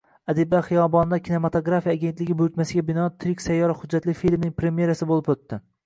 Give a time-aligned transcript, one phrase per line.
[0.31, 5.67] Adiblar xiyobonida Kinematografiya agentligi buyurtmasiga binoan “Tirik sayyora” hujjatli filmining premyerasi boʻlib oʻtdi.